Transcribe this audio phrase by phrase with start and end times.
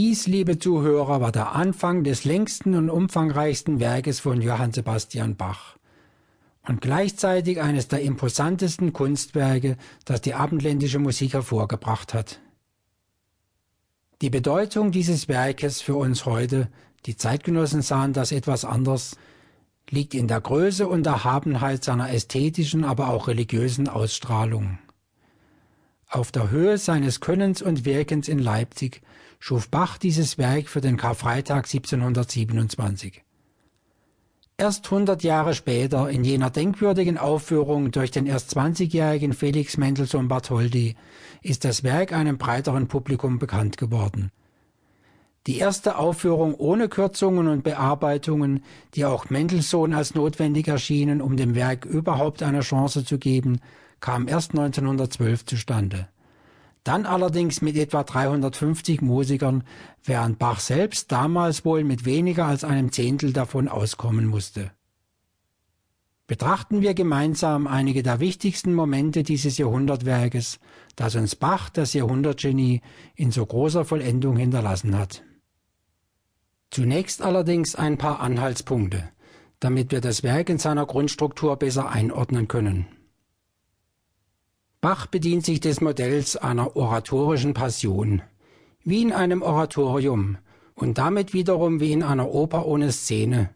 [0.00, 5.76] Dies, liebe Zuhörer, war der Anfang des längsten und umfangreichsten Werkes von Johann Sebastian Bach
[6.68, 12.38] und gleichzeitig eines der imposantesten Kunstwerke, das die abendländische Musik hervorgebracht hat.
[14.22, 16.68] Die Bedeutung dieses Werkes für uns heute,
[17.06, 19.16] die Zeitgenossen sahen das etwas anders,
[19.90, 24.78] liegt in der Größe und Erhabenheit seiner ästhetischen, aber auch religiösen Ausstrahlung.
[26.10, 29.02] Auf der Höhe seines Könnens und Wirkens in Leipzig
[29.38, 33.22] schuf Bach dieses Werk für den Karfreitag 1727.
[34.56, 40.96] Erst hundert Jahre später, in jener denkwürdigen Aufführung durch den erst zwanzigjährigen Felix Mendelssohn Bartholdy,
[41.42, 44.32] ist das Werk einem breiteren Publikum bekannt geworden.
[45.46, 51.54] Die erste Aufführung ohne Kürzungen und Bearbeitungen, die auch Mendelssohn als notwendig erschienen, um dem
[51.54, 53.60] Werk überhaupt eine Chance zu geben,
[54.00, 56.08] kam erst 1912 zustande
[56.88, 59.62] dann allerdings mit etwa 350 Musikern,
[60.04, 64.72] während Bach selbst damals wohl mit weniger als einem Zehntel davon auskommen musste.
[66.26, 70.60] Betrachten wir gemeinsam einige der wichtigsten Momente dieses Jahrhundertwerkes,
[70.96, 72.80] das uns Bach, das Jahrhundertgenie,
[73.14, 75.22] in so großer Vollendung hinterlassen hat.
[76.70, 79.10] Zunächst allerdings ein paar Anhaltspunkte,
[79.60, 82.86] damit wir das Werk in seiner Grundstruktur besser einordnen können.
[84.80, 88.22] Bach bedient sich des Modells einer oratorischen Passion,
[88.84, 90.38] wie in einem Oratorium,
[90.76, 93.50] und damit wiederum wie in einer Oper ohne Szene,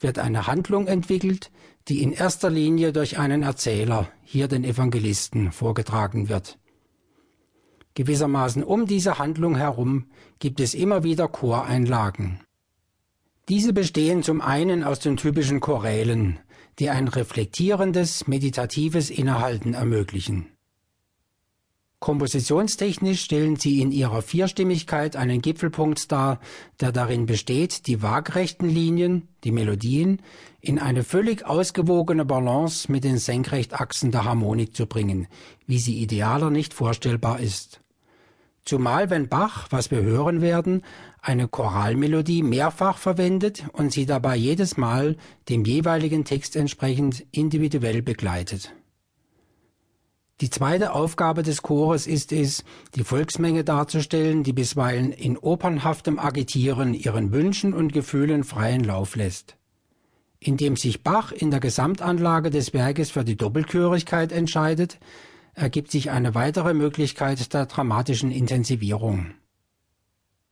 [0.00, 1.52] wird eine Handlung entwickelt,
[1.86, 6.58] die in erster Linie durch einen Erzähler, hier den Evangelisten, vorgetragen wird.
[7.94, 10.06] Gewissermaßen um diese Handlung herum
[10.40, 12.40] gibt es immer wieder Choreinlagen.
[13.48, 16.40] Diese bestehen zum einen aus den typischen Chorälen,
[16.80, 20.48] die ein reflektierendes, meditatives Innehalten ermöglichen.
[22.04, 26.38] Kompositionstechnisch stellen sie in ihrer Vierstimmigkeit einen Gipfelpunkt dar,
[26.78, 30.20] der darin besteht, die waagrechten Linien, die Melodien,
[30.60, 35.28] in eine völlig ausgewogene Balance mit den Senkrechtachsen der Harmonik zu bringen,
[35.66, 37.80] wie sie idealer nicht vorstellbar ist.
[38.66, 40.82] Zumal wenn Bach, was wir hören werden,
[41.22, 45.16] eine Choralmelodie mehrfach verwendet und sie dabei jedes Mal
[45.48, 48.74] dem jeweiligen Text entsprechend individuell begleitet.
[50.40, 52.64] Die zweite Aufgabe des Chores ist es,
[52.96, 59.56] die Volksmenge darzustellen, die bisweilen in opernhaftem Agitieren ihren Wünschen und Gefühlen freien Lauf lässt.
[60.40, 64.98] Indem sich Bach in der Gesamtanlage des Werkes für die Doppelchörigkeit entscheidet,
[65.54, 69.34] ergibt sich eine weitere Möglichkeit der dramatischen Intensivierung.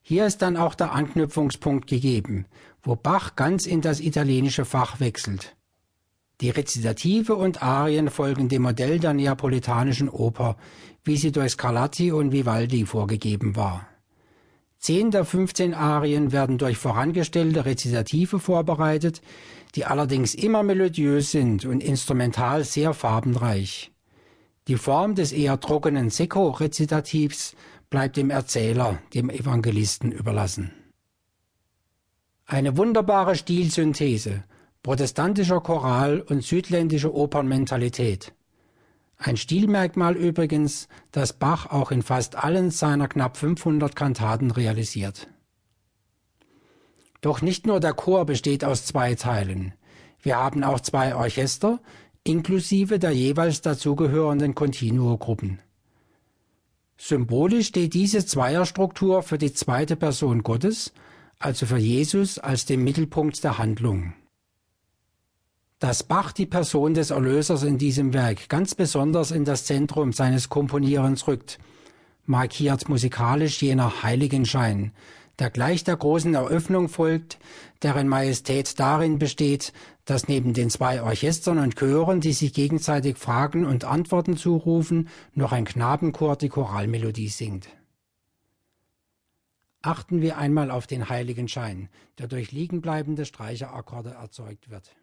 [0.00, 2.46] Hier ist dann auch der Anknüpfungspunkt gegeben,
[2.82, 5.56] wo Bach ganz in das italienische Fach wechselt.
[6.42, 10.56] Die Rezitative und Arien folgen dem Modell der neapolitanischen Oper,
[11.04, 13.86] wie sie durch Scarlatti und Vivaldi vorgegeben war.
[14.80, 19.22] Zehn der 15 Arien werden durch vorangestellte Rezitative vorbereitet,
[19.76, 23.92] die allerdings immer melodiös sind und instrumental sehr farbenreich.
[24.66, 27.54] Die Form des eher trockenen Secco-Rezitativs
[27.88, 30.72] bleibt dem Erzähler, dem Evangelisten überlassen.
[32.46, 34.42] Eine wunderbare Stilsynthese,
[34.82, 38.32] protestantischer Choral und südländische Opernmentalität.
[39.16, 45.28] Ein Stilmerkmal übrigens, das Bach auch in fast allen seiner knapp 500 Kantaten realisiert.
[47.20, 49.74] Doch nicht nur der Chor besteht aus zwei Teilen.
[50.20, 51.78] Wir haben auch zwei Orchester,
[52.24, 55.60] inklusive der jeweils dazugehörenden Continuo-Gruppen.
[56.96, 60.92] Symbolisch steht diese Zweierstruktur für die zweite Person Gottes,
[61.38, 64.14] also für Jesus als den Mittelpunkt der Handlung.
[65.82, 70.48] Dass Bach die Person des Erlösers in diesem Werk ganz besonders in das Zentrum seines
[70.48, 71.58] Komponierens rückt,
[72.24, 74.92] markiert musikalisch jener Heiligenschein,
[75.40, 77.40] der gleich der großen Eröffnung folgt,
[77.82, 79.72] deren Majestät darin besteht,
[80.04, 85.50] dass neben den zwei Orchestern und Chören, die sich gegenseitig Fragen und Antworten zurufen, noch
[85.50, 87.66] ein Knabenchor die Choralmelodie singt.
[89.82, 91.88] Achten wir einmal auf den Heiligenschein,
[92.18, 94.94] der durch liegenbleibende Streicherakkorde erzeugt wird.